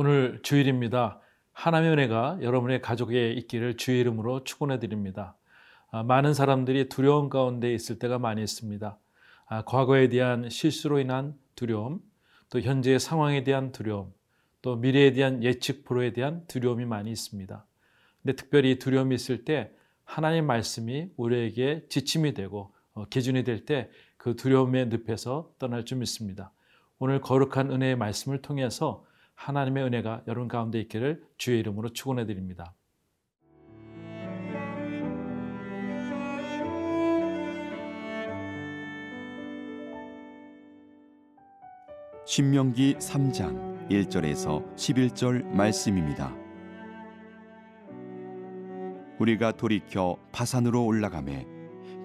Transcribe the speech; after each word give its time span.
오늘 0.00 0.38
주일입니다. 0.44 1.20
하나님의 1.52 1.92
은혜가 1.94 2.38
여러분의 2.40 2.80
가족에 2.80 3.32
있기를 3.32 3.76
주의 3.76 3.98
이름으로 3.98 4.44
축원해 4.44 4.78
드립니다. 4.78 5.36
아, 5.90 6.04
많은 6.04 6.34
사람들이 6.34 6.88
두려움 6.88 7.28
가운데 7.28 7.74
있을 7.74 7.98
때가 7.98 8.20
많이 8.20 8.40
있습니다. 8.40 8.96
아, 9.46 9.62
과거에 9.64 10.08
대한 10.08 10.48
실수로 10.50 11.00
인한 11.00 11.34
두려움, 11.56 11.98
또 12.48 12.60
현재의 12.60 13.00
상황에 13.00 13.42
대한 13.42 13.72
두려움, 13.72 14.12
또 14.62 14.76
미래에 14.76 15.12
대한 15.12 15.42
예측 15.42 15.84
불허에 15.84 16.12
대한 16.12 16.46
두려움이 16.46 16.84
많이 16.84 17.10
있습니다. 17.10 17.64
근데 18.22 18.36
특별히 18.36 18.78
두려움이 18.78 19.14
있을 19.14 19.44
때 19.44 19.70
하나님 20.04 20.46
말씀이 20.46 21.10
우리에게 21.16 21.86
지침이 21.88 22.34
되고 22.34 22.72
어, 22.94 23.04
기준이 23.06 23.44
될 23.44 23.64
때 23.64 23.90
그 24.18 24.36
두려움의 24.36 24.88
늪에서 24.88 25.54
떠날 25.58 25.84
줄 25.86 25.98
믿습니다. 25.98 26.52
오늘 26.98 27.20
거룩한 27.20 27.70
은혜의 27.70 27.96
말씀을 27.96 28.42
통해서 28.42 29.06
하나님의 29.36 29.84
은혜가 29.84 30.24
여러분 30.26 30.48
가운데 30.48 30.80
있기를 30.80 31.24
주의 31.38 31.60
이름으로 31.60 31.90
축원해 31.90 32.26
드립니다. 32.26 32.74
신명기 42.26 42.96
3장 42.96 43.77
1절에서 43.90 44.74
11절 44.76 45.44
말씀입니다. 45.46 46.36
우리가 49.18 49.52
돌이켜 49.52 50.16
바산으로 50.30 50.84
올라가매 50.84 51.46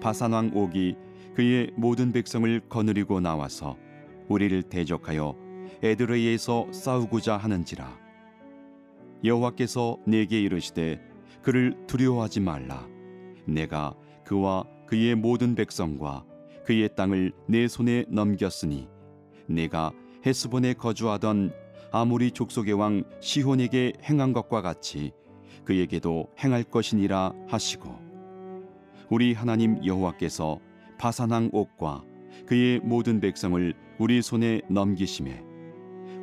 바산 0.00 0.32
왕 0.32 0.50
옥이 0.54 0.96
그의 1.34 1.70
모든 1.76 2.12
백성을 2.12 2.60
거느리고 2.68 3.20
나와서 3.20 3.76
우리를 4.28 4.62
대적하여 4.64 5.36
에드레이에서 5.82 6.72
싸우고자 6.72 7.36
하는지라 7.36 7.98
여호와께서 9.22 9.98
내게 10.06 10.40
이르시되 10.40 11.00
그를 11.42 11.76
두려워하지 11.86 12.40
말라 12.40 12.88
내가 13.46 13.94
그와 14.24 14.64
그의 14.86 15.14
모든 15.14 15.54
백성과 15.54 16.24
그의 16.64 16.88
땅을 16.96 17.32
내 17.46 17.68
손에 17.68 18.06
넘겼으니 18.08 18.88
내가 19.46 19.92
헤스본에 20.26 20.74
거주하던 20.74 21.63
아모리 21.96 22.32
족속의 22.32 22.74
왕 22.74 23.04
시혼에게 23.20 23.92
행한 24.02 24.32
것과 24.32 24.62
같이 24.62 25.12
그에게도 25.64 26.26
행할 26.42 26.64
것이니라 26.64 27.32
하시고 27.46 27.88
우리 29.10 29.32
하나님 29.32 29.78
여호와께서 29.86 30.58
바산왕 30.98 31.50
옥과 31.52 32.02
그의 32.46 32.80
모든 32.80 33.20
백성을 33.20 33.74
우리 34.00 34.22
손에 34.22 34.62
넘기심에 34.68 35.40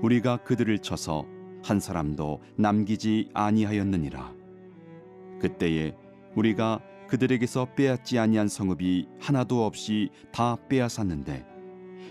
우리가 0.02 0.44
그들을 0.44 0.78
쳐서 0.80 1.26
한 1.64 1.80
사람도 1.80 2.42
남기지 2.58 3.30
아니하였느니라. 3.34 4.34
그때에 5.40 5.96
우리가 6.36 6.82
그들에게서 7.08 7.76
빼앗지 7.76 8.20
아니한 8.20 8.50
성읍이 8.50 9.08
하나도 9.22 9.66
없이 9.66 10.10
다 10.34 10.58
빼앗았는데 10.68 11.46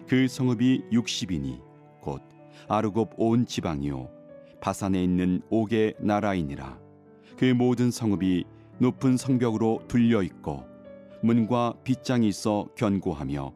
그 0.09 0.29
성읍이 0.29 0.85
60이니 0.91 1.61
곧 1.61 1.70
아르곱 2.73 3.15
온 3.17 3.47
지방이요. 3.47 4.09
바산에 4.61 5.03
있는 5.03 5.43
옥의 5.51 5.95
나라이니라. 5.99 6.79
그 7.37 7.47
모든 7.47 7.91
성읍이 7.91 8.45
높은 8.79 9.17
성벽으로 9.17 9.81
둘려 9.89 10.23
있고 10.23 10.63
문과 11.21 11.75
빗장이 11.83 12.29
있어 12.29 12.69
견고하며 12.77 13.53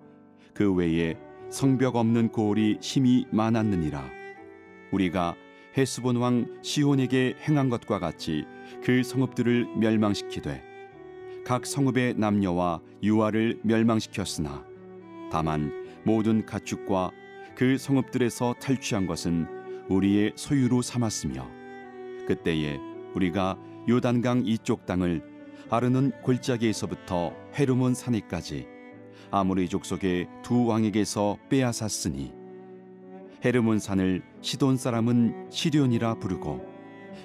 그 0.52 0.74
외에 0.74 1.14
성벽 1.48 1.94
없는 1.94 2.30
고을이 2.30 2.78
힘이 2.80 3.24
많았느니라. 3.30 4.04
우리가 4.90 5.36
헤스본 5.78 6.16
왕 6.16 6.58
시온에게 6.62 7.36
행한 7.48 7.68
것과 7.68 8.00
같이 8.00 8.44
그 8.82 9.04
성읍들을 9.04 9.76
멸망시키되 9.76 10.60
각 11.44 11.66
성읍의 11.66 12.14
남녀와 12.16 12.80
유아를 13.04 13.60
멸망시켰으나 13.62 14.64
다만 15.30 15.72
모든 16.02 16.44
가축과 16.44 17.12
그 17.56 17.78
성읍들에서 17.78 18.56
탈취한 18.60 19.06
것은 19.06 19.46
우리의 19.88 20.32
소유로 20.34 20.82
삼았으며 20.82 21.48
그때에 22.26 22.78
우리가 23.14 23.56
요단강 23.88 24.42
이쪽 24.46 24.86
땅을 24.86 25.22
아르는 25.70 26.12
골짜기에서부터 26.22 27.32
헤르몬 27.58 27.94
산에까지 27.94 28.66
아모리 29.30 29.68
족속의 29.68 30.28
두 30.42 30.66
왕에게서 30.66 31.38
빼앗았으니 31.48 32.32
헤르몬 33.44 33.78
산을 33.78 34.22
시돈 34.40 34.76
사람은 34.76 35.50
시련이라 35.50 36.14
부르고 36.14 36.74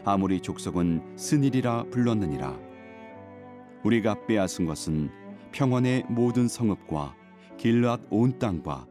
아모리 0.06 0.42
족속은 0.42 1.18
스닐이라 1.18 1.86
불렀느니라. 1.92 2.60
우리가 3.84 4.26
빼앗은 4.28 4.66
것은 4.66 5.10
평원의 5.52 6.06
모든 6.10 6.48
성읍과 6.48 7.16
길앗 7.58 8.02
온 8.10 8.38
땅과 8.38 8.88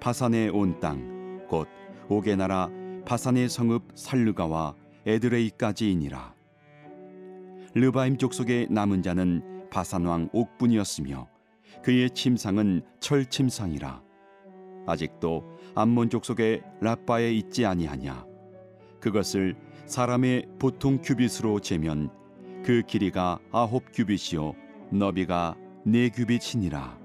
바산의 0.00 0.50
온 0.50 0.78
땅곧 0.80 1.68
옥의 2.08 2.36
나라 2.36 2.70
바산의 3.04 3.48
성읍 3.48 3.92
살르가와 3.94 4.74
에드레이까지이니라. 5.06 6.34
르바임 7.74 8.16
족속의 8.16 8.68
남은 8.70 9.02
자는 9.02 9.68
바산 9.70 10.04
왕 10.04 10.28
옥분이었으며 10.32 11.28
그의 11.82 12.10
침상은 12.10 12.82
철 13.00 13.26
침상이라. 13.26 14.02
아직도 14.86 15.44
암몬 15.74 16.10
족속의 16.10 16.62
라빠에 16.80 17.32
있지 17.32 17.66
아니하냐. 17.66 18.26
그것을 19.00 19.56
사람의 19.86 20.46
보통 20.58 21.00
규빗으로 21.02 21.60
재면 21.60 22.10
그 22.64 22.82
길이가 22.86 23.38
아홉 23.52 23.84
규빗이요 23.92 24.54
너비가 24.90 25.56
네 25.84 26.08
규빗이니라 26.10 26.98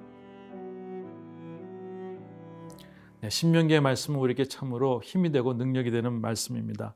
신명기의 3.29 3.81
말씀은 3.81 4.19
우리에게 4.19 4.45
참으로 4.45 5.01
힘이 5.03 5.31
되고 5.31 5.53
능력이 5.53 5.91
되는 5.91 6.13
말씀입니다. 6.13 6.95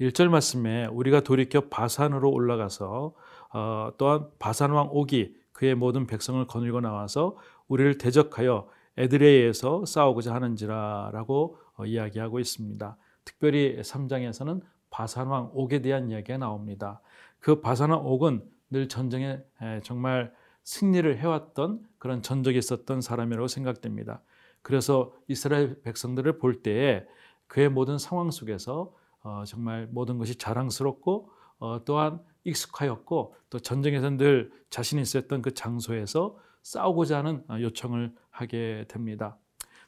1절 0.00 0.28
말씀에 0.28 0.86
우리가 0.86 1.20
돌이켜 1.20 1.68
바산으로 1.68 2.30
올라가서 2.30 3.14
어, 3.52 3.90
또한 3.96 4.26
바산 4.38 4.70
왕 4.70 4.88
옥이 4.90 5.34
그의 5.52 5.74
모든 5.74 6.06
백성을 6.06 6.44
거느리고 6.46 6.80
나와서 6.80 7.36
우리를 7.68 7.98
대적하여 7.98 8.68
에드레이에서 8.96 9.84
싸우고자 9.86 10.34
하는지라라고 10.34 11.58
어, 11.76 11.86
이야기하고 11.86 12.40
있습니다. 12.40 12.96
특별히 13.24 13.80
3장에서는 13.80 14.60
바산 14.90 15.28
왕 15.28 15.50
옥에 15.54 15.80
대한 15.80 16.10
이야기가 16.10 16.38
나옵니다. 16.38 17.00
그 17.38 17.60
바산 17.60 17.90
왕 17.90 18.04
옥은 18.06 18.42
늘 18.70 18.88
전쟁에 18.88 19.40
에, 19.62 19.80
정말 19.82 20.32
승리를 20.64 21.18
해왔던 21.18 21.86
그런 21.98 22.22
전적이 22.22 22.58
있었던 22.58 23.00
사람이라고 23.00 23.48
생각됩니다. 23.48 24.22
그래서 24.64 25.12
이스라엘 25.28 25.80
백성들을 25.82 26.38
볼 26.38 26.62
때에 26.62 27.04
그의 27.48 27.68
모든 27.68 27.98
상황 27.98 28.30
속에서 28.30 28.94
어, 29.20 29.44
정말 29.46 29.86
모든 29.90 30.16
것이 30.16 30.36
자랑스럽고 30.36 31.28
어, 31.58 31.84
또한 31.84 32.18
익숙하였고 32.44 33.34
또 33.50 33.58
전쟁에서 33.58 34.08
늘 34.16 34.50
자신이 34.70 35.02
있었던 35.02 35.42
그 35.42 35.52
장소에서 35.52 36.38
싸우고자 36.62 37.18
하는 37.18 37.44
어, 37.50 37.58
요청을 37.60 38.14
하게 38.30 38.86
됩니다. 38.88 39.36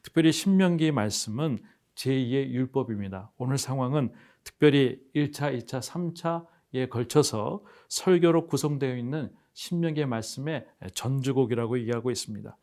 특별히 0.03 0.31
신명기 0.31 0.91
말씀은 0.91 1.57
제2의 1.95 2.51
율법입니다. 2.51 3.31
오늘 3.37 3.57
상황은 3.57 4.13
특별히 4.43 5.01
1차, 5.15 5.59
2차, 5.59 5.81
3차에 5.81 6.89
걸쳐서 6.91 7.63
설교로 7.89 8.45
구성되어 8.45 8.95
있는 8.95 9.33
신명기의 9.53 10.05
말씀의 10.05 10.67
전주곡이라고 10.93 11.79
얘기하고 11.79 12.11
있습니다. 12.11 12.55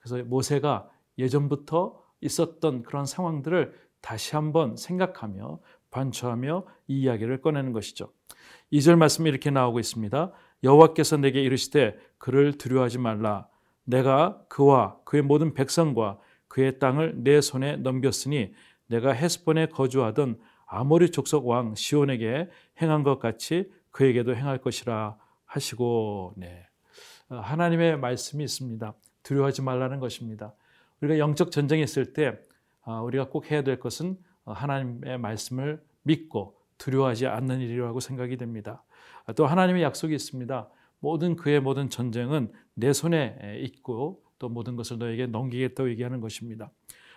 그래서 0.00 0.22
모세가 0.24 0.90
예전부터 1.18 2.02
있었던 2.20 2.82
그런 2.82 3.06
상황들을 3.06 3.74
다시 4.00 4.34
한번 4.34 4.76
생각하며 4.76 5.60
반추하며 5.90 6.64
이 6.88 7.02
이야기를 7.02 7.40
꺼내는 7.40 7.72
것이죠. 7.72 8.12
2절 8.72 8.96
말씀이 8.96 9.28
이렇게 9.28 9.50
나오고 9.50 9.78
있습니다. 9.78 10.32
여호와께서 10.64 11.18
내게 11.18 11.42
이르시되 11.42 11.96
그를 12.18 12.52
두려워하지 12.56 12.98
말라. 12.98 13.48
내가 13.84 14.42
그와 14.48 14.96
그의 15.04 15.22
모든 15.22 15.54
백성과 15.54 16.18
그의 16.48 16.78
땅을 16.78 17.22
내 17.24 17.40
손에 17.40 17.76
넘겼으니 17.76 18.52
내가 18.86 19.12
헤스본에 19.12 19.66
거주하던 19.66 20.38
아모리 20.66 21.10
족속 21.10 21.46
왕 21.46 21.74
시온에게 21.74 22.48
행한 22.80 23.02
것 23.02 23.18
같이 23.18 23.70
그에게도 23.90 24.34
행할 24.34 24.58
것이라 24.58 25.16
하시고 25.44 26.32
네. 26.36 26.66
하나님의 27.28 27.98
말씀이 27.98 28.44
있습니다. 28.44 28.94
두려워하지 29.22 29.62
말라는 29.62 30.00
것입니다. 30.00 30.54
우리가 31.02 31.18
영적 31.18 31.50
전쟁에 31.50 31.82
있을 31.82 32.12
때 32.12 32.38
우리가 33.04 33.28
꼭 33.28 33.50
해야 33.50 33.62
될 33.62 33.78
것은 33.78 34.16
하나님의 34.44 35.18
말씀을 35.18 35.82
믿고 36.02 36.56
두려워하지 36.78 37.26
않는 37.26 37.60
일이라고 37.60 38.00
생각이 38.00 38.36
됩니다. 38.36 38.84
또 39.36 39.46
하나님의 39.46 39.82
약속이 39.82 40.14
있습니다. 40.14 40.68
모든 41.00 41.36
그의 41.36 41.60
모든 41.60 41.90
전쟁은 41.90 42.52
내 42.74 42.92
손에 42.92 43.58
있고 43.62 44.22
또 44.38 44.48
모든 44.48 44.76
것을 44.76 44.98
너에게 44.98 45.26
넘기겠다고 45.26 45.90
얘기하는 45.90 46.20
것입니다. 46.20 46.70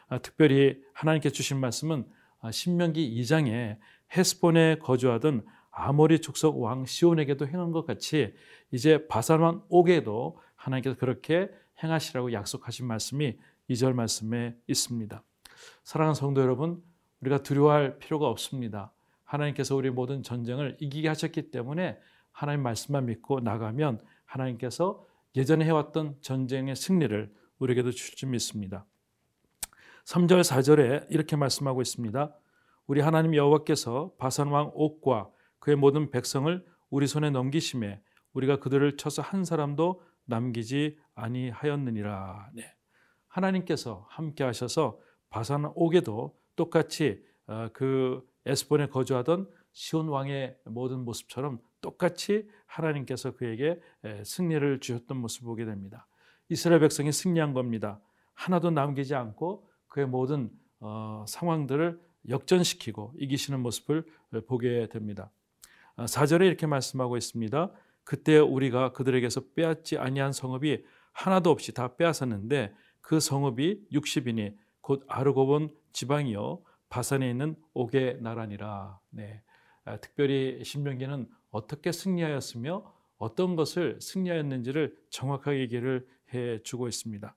아, 0.07 0.19
특별히 0.19 0.79
하나님께 0.93 1.29
주신 1.29 1.59
말씀은 1.59 2.05
아, 2.41 2.51
신명기 2.51 3.19
2장에 3.21 3.77
헤스본에 4.15 4.77
거주하던 4.79 5.45
아모리 5.71 6.21
족속 6.21 6.61
왕 6.61 6.85
시온에게도 6.85 7.47
행한 7.47 7.71
것 7.71 7.85
같이 7.85 8.33
이제 8.71 9.07
왕 9.09 9.63
옥에도 9.69 10.39
하나님께서 10.55 10.97
그렇게 10.97 11.49
행하시라고 11.81 12.33
약속하신 12.33 12.87
말씀이 12.87 13.37
2절 13.69 13.93
말씀에 13.93 14.57
있습니다. 14.67 15.23
사랑하는 15.83 16.15
성도 16.15 16.41
여러분, 16.41 16.83
우리가 17.21 17.43
두려워할 17.43 17.97
필요가 17.99 18.27
없습니다. 18.27 18.91
하나님께서 19.23 19.75
우리 19.75 19.89
모든 19.89 20.23
전쟁을 20.23 20.77
이기게 20.79 21.07
하셨기 21.07 21.51
때문에 21.51 21.97
하나님 22.31 22.61
말씀만 22.63 23.05
믿고 23.05 23.39
나가면 23.39 24.01
하나님께서 24.25 25.05
예전에 25.35 25.65
해왔던 25.65 26.17
전쟁의 26.21 26.75
승리를 26.75 27.33
우리에게도 27.59 27.91
줄 27.91 28.15
줄 28.15 28.29
믿습니다. 28.29 28.85
3절 30.05 30.41
4절에 30.41 31.07
이렇게 31.09 31.35
말씀하고 31.35 31.81
있습니다. 31.81 32.35
우리 32.87 33.01
하나님 33.01 33.35
여호와께서 33.35 34.13
바산 34.19 34.49
왕 34.49 34.71
옥과 34.75 35.29
그의 35.59 35.75
모든 35.75 36.11
백성을 36.11 36.63
우리 36.89 37.07
손에 37.07 37.31
넘기심에 37.31 38.01
우리가 38.33 38.59
그들을 38.59 38.97
쳐서 38.97 39.21
한 39.23 39.43
사람도 39.43 40.01
남기지 40.25 40.97
아니하였느니라. 41.15 42.51
네. 42.53 42.74
하나님께서 43.35 44.05
함께 44.09 44.43
하셔서 44.43 44.97
바산 45.29 45.71
옥에도 45.75 46.37
똑같이 46.55 47.23
어, 47.47 47.67
그 47.73 48.25
에스본에 48.45 48.87
거주하던 48.87 49.49
시온 49.73 50.07
왕의 50.07 50.57
모든 50.65 50.99
모습처럼 50.99 51.59
똑같이 51.81 52.47
하나님께서 52.65 53.35
그에게 53.35 53.79
승리를 54.23 54.79
주셨던 54.79 55.17
모습을 55.17 55.47
보게 55.47 55.65
됩니다. 55.65 56.07
이스라엘 56.49 56.79
백성이 56.79 57.11
승리한 57.11 57.53
겁니다. 57.53 57.99
하나도 58.33 58.71
남기지 58.71 59.15
않고 59.15 59.67
그의 59.87 60.07
모든 60.07 60.49
어, 60.79 61.25
상황들을 61.27 61.99
역전시키고 62.29 63.15
이기시는 63.17 63.59
모습을 63.59 64.05
보게 64.47 64.87
됩니다. 64.87 65.31
4절에 65.97 66.41
어, 66.41 66.45
이렇게 66.45 66.67
말씀하고 66.67 67.17
있습니다. 67.17 67.71
그때 68.03 68.37
우리가 68.37 68.93
그들에게서 68.93 69.41
빼앗지 69.55 69.97
아니한 69.97 70.31
성읍이 70.31 70.83
하나도 71.11 71.49
없이 71.49 71.73
다 71.73 71.95
빼앗았는데 71.95 72.73
그 73.05 73.19
성읍이 73.19 73.89
60이니 73.91 74.55
곧 74.81 75.05
아르고본 75.07 75.69
지방이요 75.93 76.63
바산에 76.89 77.29
있는 77.29 77.55
옥의 77.75 78.17
나라니라. 78.21 78.99
네. 79.11 79.43
아, 79.83 79.97
특별히 79.97 80.63
신명기는 80.63 81.29
어떻게 81.51 81.91
승리하였으며 81.91 82.91
어떤 83.17 83.55
것을 83.55 84.01
승리하였는지를 84.01 84.97
정확하게 85.11 85.59
얘기를 85.59 86.07
해 86.33 86.59
주고 86.63 86.87
있습니다. 86.87 87.35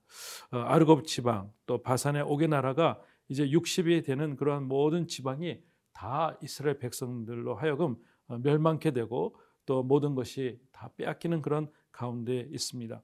어, 0.53 0.57
아르곱 0.57 1.07
지방 1.07 1.53
또 1.67 1.83
바산의 1.83 2.23
옥의 2.23 2.49
나라가 2.49 2.99
이제 3.29 3.47
60이 3.47 4.07
되는 4.07 4.37
그러한 4.37 4.65
모든 4.69 5.07
지방이 5.07 5.61
다 5.93 6.39
이스라엘 6.43 6.79
백성들로 6.79 7.57
하여금 7.57 7.97
어, 8.29 8.39
멸망케 8.39 8.93
되고 8.93 9.37
또 9.67 9.83
모든 9.83 10.15
것이 10.15 10.59
다 10.73 10.91
빼앗기는 10.97 11.43
그런 11.43 11.71
가운데 11.93 12.49
있습니다. 12.51 13.03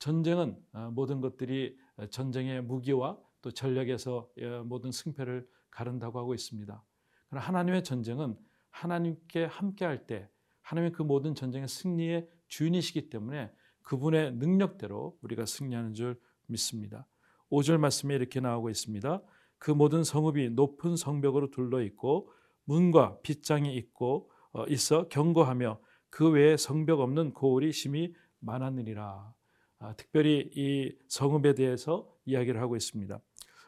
전쟁은 0.00 0.56
어, 0.72 0.90
모든 0.92 1.20
것들이 1.20 1.76
전쟁의 2.08 2.62
무기와 2.62 3.18
또 3.42 3.50
전략에서 3.50 4.30
모든 4.64 4.92
승패를 4.92 5.48
가른다고 5.70 6.18
하고 6.18 6.34
있습니다. 6.34 6.84
그러나 7.28 7.46
하나님의 7.46 7.84
전쟁은 7.84 8.36
하나님께 8.70 9.44
함께할 9.44 10.06
때 10.06 10.28
하나님의 10.62 10.92
그 10.92 11.02
모든 11.02 11.34
전쟁의 11.34 11.68
승리의 11.68 12.28
주인이시기 12.48 13.10
때문에 13.10 13.50
그분의 13.82 14.34
능력대로 14.34 15.18
우리가 15.22 15.46
승리하는 15.46 15.94
줄 15.94 16.20
믿습니다. 16.46 17.06
5절 17.50 17.78
말씀에 17.78 18.14
이렇게 18.14 18.40
나오고 18.40 18.70
있습니다. 18.70 19.22
그 19.58 19.70
모든 19.70 20.04
성읍이 20.04 20.50
높은 20.50 20.96
성벽으로 20.96 21.50
둘러 21.50 21.82
있고 21.82 22.30
문과 22.64 23.20
빗장이 23.22 23.74
있고 23.76 24.30
어, 24.52 24.64
있어 24.66 25.08
경고하며 25.08 25.80
그 26.08 26.30
외에 26.30 26.56
성벽 26.56 27.00
없는 27.00 27.34
고을이 27.34 27.72
심히 27.72 28.14
많았느니라. 28.40 29.34
아, 29.80 29.94
특별히 29.94 30.50
이 30.54 30.96
성읍에 31.08 31.54
대해서 31.54 32.14
이야기를 32.26 32.60
하고 32.60 32.76
있습니다. 32.76 33.18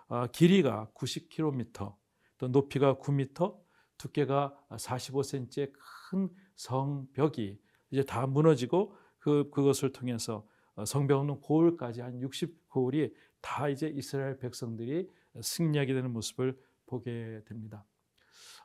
아, 0.09 0.26
길이가 0.29 0.91
90km, 0.94 1.97
또 2.37 2.49
높이가 2.49 2.94
9m, 2.97 3.59
두께가 3.97 4.55
45cm의 4.70 5.73
큰 6.11 6.29
성벽이 6.56 7.59
이제 7.91 8.03
다 8.05 8.26
무너지고 8.26 8.94
그 9.19 9.49
그것을 9.50 9.93
통해서 9.93 10.47
어, 10.75 10.85
성벽 10.85 11.20
없는 11.20 11.41
고을까지 11.41 12.00
한 12.03 12.20
60고을이 12.20 13.12
다 13.41 13.69
이제 13.69 13.88
이스라엘 13.88 14.38
백성들이 14.38 15.09
승리하게 15.41 15.94
되는 15.94 16.12
모습을 16.12 16.59
보게 16.87 17.43
됩니다. 17.47 17.85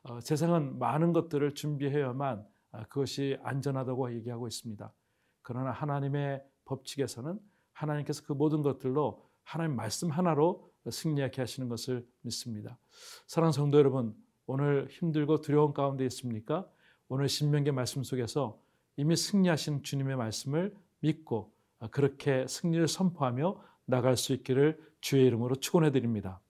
어, 0.03 0.19
세상은 0.19 0.79
많은 0.79 1.13
것들을 1.13 1.53
준비해야만 1.53 2.45
아, 2.71 2.83
그것이 2.87 3.37
안전하다고 3.41 4.13
얘기하고 4.15 4.47
있습니다. 4.47 4.93
그러나 5.41 5.71
하나님의 5.71 6.43
법칙에서는 6.67 7.39
하나님께서 7.73 8.23
그 8.23 8.33
모든 8.33 8.61
것들로 8.61 9.23
하나님 9.43 9.75
말씀 9.75 10.11
하나로 10.11 10.69
승리하게 10.89 11.41
하시는 11.41 11.67
것을 11.69 12.07
믿습니다. 12.21 12.77
사랑 13.25 13.51
성도 13.51 13.77
여러분, 13.77 14.15
오늘 14.45 14.87
힘들고 14.91 15.41
두려운 15.41 15.73
가운데 15.73 16.05
있습니까? 16.05 16.69
오늘 17.09 17.27
신명기 17.29 17.71
말씀 17.71 18.03
속에서 18.03 18.61
이미 18.95 19.15
승리하신 19.15 19.83
주님의 19.83 20.15
말씀을 20.15 20.75
믿고 20.99 21.53
그렇게 21.91 22.45
승리를 22.47 22.87
선포하며 22.87 23.61
나갈 23.85 24.17
수 24.17 24.33
있기를 24.33 24.79
주의 24.99 25.25
이름으로 25.25 25.55
축원해 25.55 25.91
드립니다. 25.91 26.41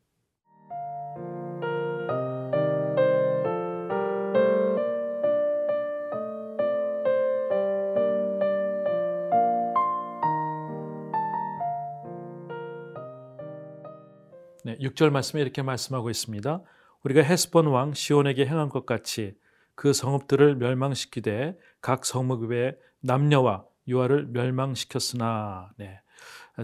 6절 14.79 15.09
말씀에 15.09 15.41
이렇게 15.41 15.61
말씀하고 15.61 16.09
있습니다. 16.09 16.61
우리가 17.03 17.21
헤스본 17.21 17.67
왕 17.67 17.93
시온에게 17.93 18.45
행한 18.45 18.69
것 18.69 18.85
같이 18.85 19.35
그 19.75 19.93
성읍들을 19.93 20.55
멸망시키되 20.55 21.57
각 21.81 22.05
성읍의 22.05 22.77
남녀와 23.01 23.65
유아를 23.87 24.27
멸망시켰으나 24.27 25.71
네. 25.77 26.01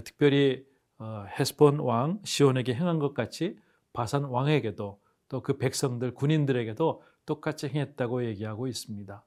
특별히 0.04 0.64
어, 0.98 1.24
헤스본 1.38 1.78
왕 1.80 2.20
시온에게 2.24 2.74
행한 2.74 2.98
것 2.98 3.14
같이 3.14 3.56
바산 3.92 4.24
왕에게도 4.24 5.00
또 5.28 5.40
그 5.42 5.58
백성들 5.58 6.14
군인들에게도 6.14 7.02
똑같이 7.26 7.68
행했다고 7.68 8.24
얘기하고 8.26 8.66
있습니다. 8.66 9.24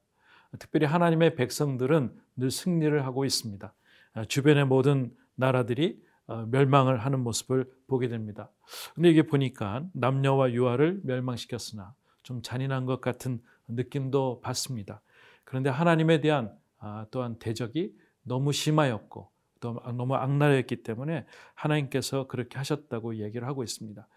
특별히 0.60 0.86
하나님의 0.86 1.36
백성들은 1.36 2.16
늘 2.38 2.52
승리를 2.52 3.06
하고 3.06 3.26
있습니다. 3.26 3.74
어, 4.16 4.26
주변의 4.26 4.66
모든 4.66 5.14
나라들이 5.36 6.00
어, 6.00 6.06
멸망을 6.28 6.98
하는 6.98 7.22
모습을 7.22 7.72
보게 7.88 8.08
됩니다. 8.08 8.50
근데 8.96 9.10
이게 9.10 9.24
보니까 9.24 9.86
남녀와 9.94 10.52
유아를 10.52 11.02
멸망시켰으나 11.04 11.94
좀 12.24 12.42
잔인한 12.42 12.86
것 12.86 13.00
같은 13.00 13.42
느낌도 13.68 14.42
받습니다. 14.42 15.02
그런데 15.46 15.70
하나님에 15.70 16.20
대한 16.20 16.54
아, 16.80 17.06
또한 17.10 17.40
대적이 17.40 17.96
너무 18.24 18.52
심하였고 18.52 19.30
또 19.60 19.82
너무 19.94 20.16
악랄했기 20.16 20.84
때문에 20.84 21.26
하나님께서 21.56 22.28
그렇게 22.28 22.58
하셨다고 22.58 23.18
얘기를 23.18 23.48
하고 23.48 23.64
있습니다. 23.64 24.08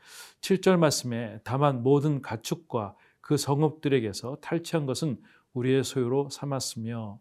7절 0.40 0.76
말씀에 0.78 1.40
다만 1.44 1.82
모든 1.82 2.20
가축과 2.20 2.94
그 3.20 3.36
성읍들에게서 3.36 4.38
탈취한 4.40 4.86
것은 4.86 5.20
우리의 5.54 5.84
소유로 5.84 6.30
삼았으며 6.30 7.18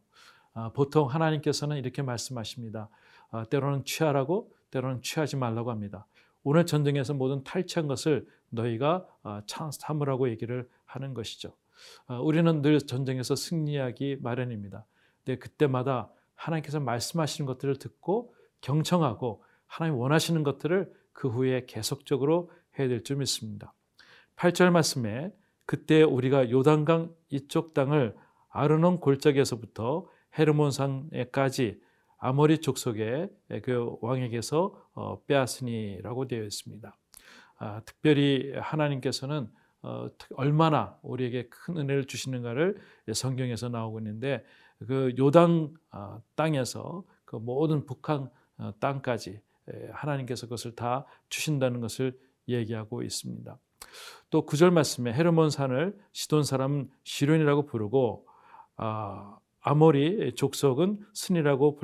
아, 0.53 0.72
보통 0.74 1.08
하나님께서는 1.08 1.77
이렇게 1.77 2.01
말씀하십니다. 2.01 2.89
아, 3.31 3.46
때로는 3.46 3.86
취하라고 3.86 4.51
때로는 4.71 5.01
취하지 5.01 5.35
말라고 5.35 5.71
합니다. 5.71 6.05
오늘 6.43 6.65
전쟁에서 6.65 7.13
모든 7.13 7.43
탈취한 7.43 7.88
것을 7.88 8.27
너희가 8.49 9.05
아, 9.23 9.41
참으라고 9.45 10.29
얘기를 10.29 10.67
하는 10.85 11.13
것이죠. 11.13 11.53
아, 12.07 12.19
우리는 12.19 12.61
늘 12.61 12.79
전쟁에서 12.79 13.35
승리하기 13.35 14.17
마련입니다. 14.21 14.85
근데 15.23 15.38
그때마다 15.38 16.09
하나님께서 16.35 16.79
말씀하시는 16.79 17.45
것들을 17.45 17.77
듣고 17.77 18.33
경청하고 18.61 19.43
하나님 19.65 19.97
원하시는 19.99 20.43
것들을 20.43 20.91
그 21.13 21.27
후에 21.29 21.65
계속적으로 21.67 22.51
해야 22.77 22.88
될 22.88 23.03
줄 23.03 23.17
믿습니다. 23.17 23.73
8절 24.38 24.71
말씀에 24.71 25.33
그때 25.65 26.01
우리가 26.01 26.49
요단강 26.49 27.13
이쪽 27.29 27.73
땅을 27.73 28.15
아르논 28.49 28.99
골짜기에서부터 28.99 30.07
헤르몬산에까지 30.38 31.79
아모리 32.19 32.59
족속의 32.59 33.29
그 33.63 33.97
왕에게서 34.01 34.89
어, 34.93 35.23
빼앗으니라고 35.25 36.27
되어 36.27 36.43
있습니다. 36.43 36.97
아, 37.57 37.81
특별히 37.85 38.53
하나님께서는 38.55 39.49
어, 39.81 40.09
얼마나 40.35 40.97
우리에게 41.01 41.47
큰 41.49 41.77
은혜를 41.77 42.05
주시는가를 42.05 42.77
성경에서 43.13 43.69
나오고 43.69 43.99
있는데 43.99 44.45
그 44.85 45.13
요당 45.17 45.73
어, 45.91 46.21
땅에서 46.35 47.03
그 47.25 47.38
모든 47.38 47.85
북한 47.85 48.29
어, 48.57 48.73
땅까지 48.79 49.41
하나님께서 49.91 50.47
그것을 50.47 50.75
다 50.75 51.05
주신다는 51.29 51.79
것을 51.79 52.17
얘기하고 52.47 53.03
있습니다. 53.03 53.57
또 54.31 54.45
구절 54.45 54.71
말씀에 54.71 55.13
헤르몬 55.13 55.51
산을 55.51 55.97
시돈 56.11 56.43
사람 56.43 56.89
시론이라고 57.03 57.65
부르고 57.65 58.27
아, 58.77 59.38
아모리 59.69 60.33
족속은 60.33 60.97
스니라고 61.13 61.79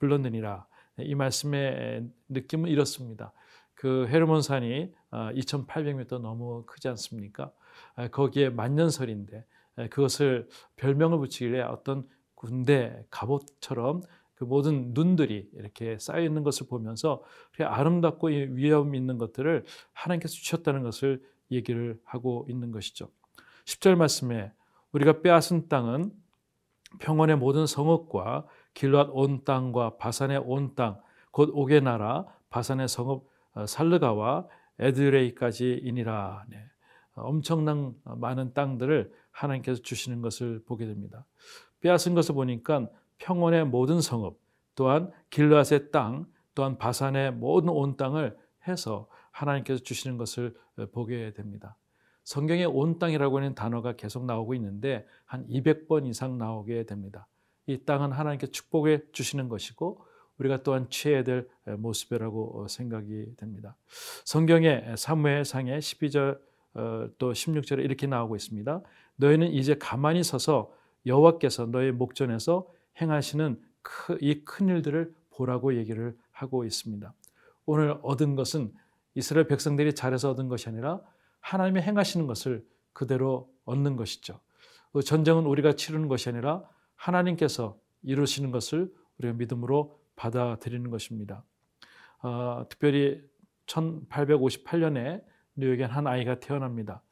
불렀느니라. 0.00 0.66
이 0.98 1.14
말씀의 1.14 2.04
느낌은 2.28 2.68
이렇습니다. 2.68 3.32
그 3.74 4.08
헤르몬 4.08 4.42
산이 4.42 4.92
2,800m 5.12 6.14
아, 6.14 6.18
너무 6.18 6.64
크지 6.66 6.88
않습니까? 6.88 7.52
아, 7.94 8.08
거기에 8.08 8.50
만년설인데 8.50 9.44
그것을 9.90 10.48
별명을 10.74 11.18
붙이길래 11.18 11.60
어떤 11.60 12.08
군대 12.34 13.04
갑옷처럼 13.10 14.02
그 14.34 14.42
모든 14.42 14.92
눈들이 14.92 15.48
이렇게 15.54 15.98
쌓여 16.00 16.24
있는 16.24 16.42
것을 16.42 16.66
보면서 16.66 17.22
아름답고 17.56 18.26
위험 18.26 18.96
있는 18.96 19.16
것들을 19.16 19.64
하나님께서 19.92 20.34
주셨다는 20.34 20.82
것을 20.82 21.22
얘기를 21.52 22.00
하고 22.02 22.48
있는 22.50 22.72
것이죠. 22.72 23.10
10절 23.64 23.94
말씀에 23.94 24.50
우리가 24.90 25.20
빼앗은 25.22 25.68
땅은 25.68 26.25
평원의 27.00 27.36
모든 27.36 27.66
성읍과 27.66 28.46
길앗 28.74 29.08
온 29.12 29.44
땅과 29.44 29.96
바산의 29.96 30.38
온 30.44 30.74
땅, 30.74 31.00
곧 31.30 31.50
옥의 31.52 31.82
나라, 31.82 32.26
바산의 32.50 32.88
성읍 32.88 33.24
어, 33.54 33.66
살르가와 33.66 34.46
에드레이까지 34.78 35.80
이니라. 35.82 36.44
네. 36.48 36.64
엄청난 37.14 37.94
많은 38.04 38.52
땅들을 38.52 39.10
하나님께서 39.30 39.80
주시는 39.82 40.20
것을 40.20 40.62
보게 40.66 40.86
됩니다. 40.86 41.24
빼앗은 41.80 42.14
것을 42.14 42.34
보니까 42.34 42.88
평원의 43.18 43.66
모든 43.66 44.00
성읍, 44.00 44.38
또한 44.74 45.10
길앗의 45.30 45.90
땅, 45.90 46.26
또한 46.54 46.76
바산의 46.78 47.32
모든 47.32 47.70
온 47.70 47.96
땅을 47.96 48.36
해서 48.68 49.08
하나님께서 49.30 49.82
주시는 49.82 50.18
것을 50.18 50.54
어, 50.78 50.86
보게 50.92 51.32
됩니다. 51.32 51.76
성경에 52.26 52.64
온 52.64 52.98
땅이라고 52.98 53.38
하는 53.38 53.54
단어가 53.54 53.92
계속 53.92 54.24
나오고 54.24 54.54
있는데 54.54 55.06
한 55.24 55.46
200번 55.46 56.08
이상 56.08 56.38
나오게 56.38 56.84
됩니다. 56.84 57.28
이 57.66 57.78
땅은 57.78 58.10
하나님께 58.10 58.48
축복해 58.48 59.12
주시는 59.12 59.48
것이고 59.48 60.04
우리가 60.38 60.64
또한 60.64 60.90
취해야 60.90 61.22
될 61.22 61.48
모습이라고 61.64 62.64
어, 62.64 62.68
생각이 62.68 63.36
됩니다. 63.36 63.76
성경에 64.24 64.96
사무엘상의 64.96 65.80
12절 65.80 66.40
어, 66.74 67.08
또 67.16 67.32
16절에 67.32 67.84
이렇게 67.84 68.08
나오고 68.08 68.34
있습니다. 68.34 68.82
너희는 69.14 69.52
이제 69.52 69.76
가만히 69.76 70.24
서서 70.24 70.74
여호와께서 71.06 71.66
너희 71.66 71.92
목전에서 71.92 72.66
행하시는 73.00 73.62
이 74.20 74.44
큰 74.44 74.68
일들을 74.68 75.14
보라고 75.30 75.76
얘기를 75.76 76.16
하고 76.32 76.64
있습니다. 76.64 77.14
오늘 77.66 77.96
얻은 78.02 78.34
것은 78.34 78.72
이스라엘 79.14 79.46
백성들이 79.46 79.94
잘해서 79.94 80.32
얻은 80.32 80.48
것이 80.48 80.68
아니라 80.68 81.00
하나님이 81.46 81.80
행하시는 81.80 82.26
것을 82.26 82.66
그대로 82.92 83.48
얻는 83.66 83.94
것이죠. 83.94 84.40
그 84.92 85.02
전쟁은 85.02 85.46
우리가 85.46 85.74
치르는 85.74 86.08
것이 86.08 86.28
아니라 86.28 86.68
하나님께서 86.96 87.78
이루시는 88.02 88.50
것을 88.50 88.92
우리가 89.18 89.34
믿음으로 89.34 89.96
받아들이는 90.16 90.90
것입니다. 90.90 91.44
어, 92.22 92.66
특별히 92.68 93.22
1858년에 93.66 95.22
뉴욕에 95.54 95.84
한 95.84 96.08
아이가 96.08 96.40
태어납니다. 96.40 97.02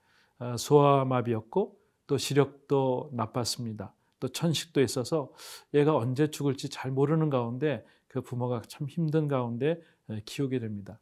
어, 0.41 0.57
소아마비였고 0.57 1.79
또 2.09 2.19
시력도 2.19 3.11
나빴습니다. 3.13 3.95
또 4.19 4.29
천식도 4.29 4.81
있어서 4.81 5.33
얘가 5.75 5.97
언제 5.97 6.29
죽을지 6.29 6.71
잘 6.71 6.91
모르는 6.91 7.31
가운데 7.31 7.87
그 8.09 8.21
부모가 8.21 8.63
참 8.67 8.89
힘든 8.89 9.29
가운데 9.29 9.81
키우게 10.25 10.59
됩니다. 10.59 10.99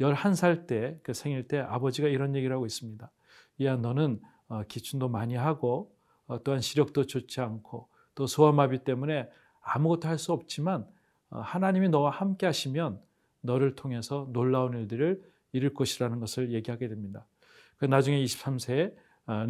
11살 0.00 0.66
때, 0.66 0.98
그 1.02 1.12
생일 1.12 1.48
때 1.48 1.58
아버지가 1.58 2.08
이런 2.08 2.34
얘기를 2.36 2.54
하고 2.54 2.66
있습니다. 2.66 3.10
야, 3.62 3.76
너는 3.76 4.20
어, 4.48 4.62
기춘도 4.68 5.08
많이 5.08 5.34
하고, 5.34 5.94
어, 6.26 6.42
또한 6.42 6.60
시력도 6.60 7.06
좋지 7.06 7.40
않고, 7.40 7.88
또 8.14 8.26
소아마비 8.26 8.84
때문에 8.84 9.28
아무것도 9.60 10.08
할 10.08 10.18
수 10.18 10.32
없지만, 10.32 10.86
어, 11.30 11.40
하나님이 11.40 11.88
너와 11.88 12.10
함께 12.10 12.46
하시면 12.46 13.00
너를 13.40 13.74
통해서 13.74 14.28
놀라운 14.32 14.74
일들을 14.74 15.22
이룰 15.52 15.74
것이라는 15.74 16.20
것을 16.20 16.52
얘기하게 16.52 16.88
됩니다. 16.88 17.26
그 17.76 17.84
나중에 17.84 18.22
23세에 18.22 18.94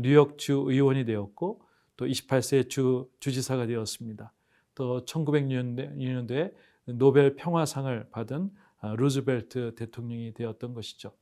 뉴욕 0.00 0.38
주 0.38 0.64
의원이 0.66 1.04
되었고, 1.04 1.62
또 1.96 2.06
28세에 2.06 2.68
주, 2.68 3.08
주지사가 3.20 3.66
되었습니다. 3.66 4.32
또 4.74 5.04
1906년도에 5.04 6.54
노벨 6.86 7.34
평화상을 7.34 8.08
받은 8.10 8.44
아, 8.44 8.67
루즈벨트 8.82 9.74
대통령이 9.74 10.34
되었던 10.34 10.74
것이죠. 10.74 11.12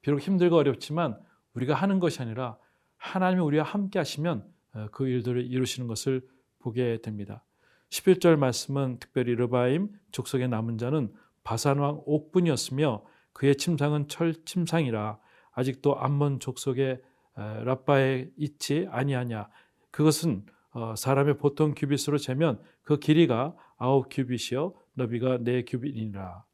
비록 0.00 0.20
힘들고 0.20 0.56
어렵지만 0.56 1.18
우리가 1.54 1.74
하는 1.74 2.00
것이 2.00 2.20
아니라 2.20 2.58
하나님이 2.96 3.42
우리와 3.42 3.64
함께 3.64 3.98
하시면 3.98 4.46
어, 4.74 4.88
그 4.92 5.06
일들을 5.06 5.44
이루시는 5.44 5.86
것을 5.88 6.26
보게 6.58 7.00
됩니다. 7.02 7.44
11절 7.90 8.36
말씀은 8.36 8.98
특별히 8.98 9.34
르바임 9.34 9.90
족속의 10.12 10.48
남은 10.48 10.78
자는 10.78 11.12
바산왕 11.44 12.02
옥분이었으며 12.06 13.04
그의 13.32 13.56
침상은 13.56 14.08
철 14.08 14.34
침상이라 14.44 15.18
아직도 15.52 15.98
암몬 15.98 16.40
족속의 16.40 17.02
라빠에 17.34 18.30
있지 18.36 18.86
아니하냐. 18.90 19.48
그것은 19.90 20.46
어, 20.70 20.94
사람의 20.96 21.36
보통 21.36 21.74
큐빗으로 21.76 22.16
재면 22.16 22.58
그 22.82 22.98
길이가 22.98 23.54
아홉 23.76 24.08
큐빗이요 24.10 24.72
너비가 24.94 25.38
네 25.38 25.64
큐빗이니라. 25.64 26.44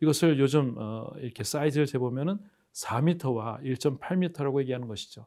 이것을 0.00 0.38
요즘 0.38 0.74
어, 0.78 1.10
이렇게 1.18 1.44
사이즈를 1.44 1.86
재보면은 1.86 2.38
4m와 2.72 3.62
1.8m라고 3.62 4.60
얘기하는 4.60 4.86
것이죠. 4.86 5.26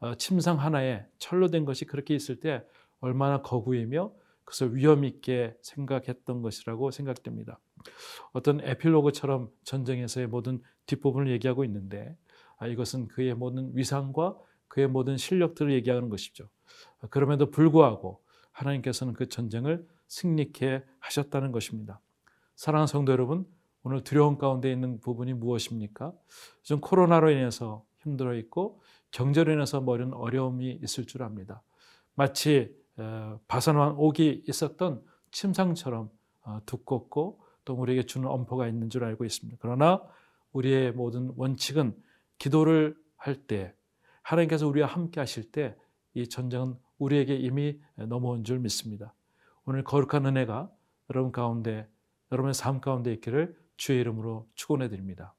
어, 0.00 0.14
침상 0.14 0.58
하나에 0.58 1.04
철로 1.18 1.48
된 1.48 1.64
것이 1.64 1.84
그렇게 1.84 2.14
있을 2.14 2.40
때 2.40 2.64
얼마나 3.00 3.42
거구이며 3.42 4.12
그것을 4.44 4.74
위험 4.74 5.04
있게 5.04 5.56
생각했던 5.62 6.42
것이라고 6.42 6.90
생각됩니다. 6.90 7.60
어떤 8.32 8.60
에필로그처럼 8.60 9.50
전쟁에서의 9.64 10.26
모든 10.26 10.60
뒷부분을 10.86 11.30
얘기하고 11.32 11.64
있는데 11.64 12.16
아, 12.58 12.66
이것은 12.66 13.08
그의 13.08 13.34
모든 13.34 13.70
위상과 13.74 14.36
그의 14.68 14.88
모든 14.88 15.16
실력들을 15.16 15.72
얘기하는 15.72 16.08
것이죠. 16.08 16.48
그럼에도 17.10 17.50
불구하고 17.50 18.22
하나님께서는 18.52 19.14
그 19.14 19.28
전쟁을 19.28 19.86
승리케 20.08 20.82
하셨다는 20.98 21.52
것입니다. 21.52 22.00
사랑하는 22.60 22.86
성도 22.88 23.10
여러분, 23.12 23.46
오늘 23.84 24.04
두려움 24.04 24.36
가운데 24.36 24.70
있는 24.70 25.00
부분이 25.00 25.32
무엇입니까? 25.32 26.12
좀 26.62 26.82
코로나로 26.82 27.30
인해서 27.30 27.86
힘들어 28.00 28.34
있고 28.34 28.82
경제로 29.10 29.50
인해서 29.50 29.80
머리는 29.80 30.12
어려움이 30.12 30.80
있을 30.82 31.06
줄 31.06 31.22
압니다. 31.22 31.62
마치 32.14 32.76
바산왕 33.48 33.94
옥이 33.96 34.44
있었던 34.46 35.02
침상처럼 35.30 36.10
어, 36.42 36.60
두껍고 36.66 37.40
또 37.64 37.72
우리에게 37.76 38.02
주는 38.02 38.28
엄포가 38.28 38.68
있는 38.68 38.90
줄 38.90 39.04
알고 39.04 39.24
있습니다. 39.24 39.56
그러나 39.62 40.02
우리의 40.52 40.92
모든 40.92 41.32
원칙은 41.36 41.96
기도를 42.36 42.94
할 43.16 43.46
때 43.46 43.74
하나님께서 44.20 44.68
우리와 44.68 44.86
함께 44.86 45.18
하실 45.18 45.50
때 45.50 45.74
이 46.12 46.28
전쟁은 46.28 46.76
우리에게 46.98 47.36
이미 47.36 47.80
넘어온 47.94 48.44
줄 48.44 48.58
믿습니다. 48.58 49.14
오늘 49.64 49.82
거룩한 49.82 50.26
은혜가 50.26 50.70
여러분 51.08 51.32
가운데 51.32 51.88
여러분의 52.32 52.54
삶 52.54 52.80
가운데 52.80 53.12
있기를 53.12 53.56
주의 53.76 54.00
이름으로 54.00 54.46
축원해 54.54 54.88
드립니다. 54.88 55.34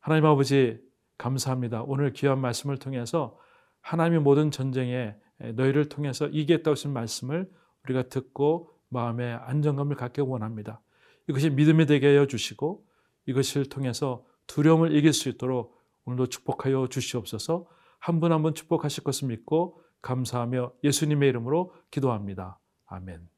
하나님 0.00 0.24
아버지 0.26 0.80
감사합니다. 1.18 1.82
오늘 1.82 2.12
귀한 2.12 2.40
말씀을 2.40 2.78
통해서 2.78 3.38
하나님의 3.80 4.20
모든 4.20 4.50
전쟁에 4.50 5.14
너희를 5.54 5.88
통해서 5.88 6.26
이기겠다고 6.26 6.72
하신 6.72 6.92
말씀을 6.92 7.50
우리가 7.84 8.08
듣고 8.08 8.70
마음의 8.88 9.34
안정감을 9.34 9.96
갖게 9.96 10.22
원합니다. 10.22 10.80
이것이 11.28 11.50
믿음이 11.50 11.86
되게 11.86 12.08
하여 12.08 12.26
주시고 12.26 12.84
이것을 13.26 13.66
통해서 13.66 14.24
두려움을 14.46 14.94
이길 14.94 15.12
수 15.12 15.28
있도록 15.28 15.76
오늘도 16.06 16.28
축복하여 16.28 16.88
주시옵소서 16.88 17.66
한 17.98 18.20
분 18.20 18.32
한 18.32 18.42
분 18.42 18.54
축복하실 18.54 19.04
것을 19.04 19.28
믿고 19.28 19.82
감사하며 20.02 20.72
예수님의 20.84 21.28
이름으로 21.28 21.74
기도합니다. 21.90 22.58
아멘. 22.86 23.37